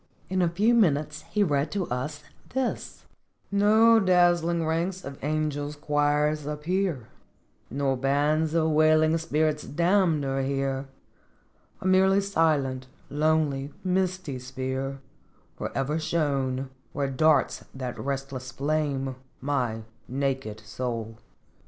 [0.31, 2.23] In a few minutes he read to us:"
[3.51, 7.05] No dazzling ranks of angels' choirs appear,
[7.69, 10.87] Nor bands of wailing spirits damned are here,
[11.81, 15.01] A merely silent, lonely, misty sphere
[15.55, 21.19] Forever shown, 68" Where darts that restless flame, my naked soul.